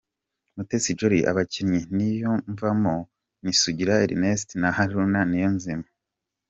[0.55, 2.95] Mutesi Jolly: Abakinnyi niyumvamo,
[3.43, 5.87] ni Sugira Ernest na Haruna Niyonzima.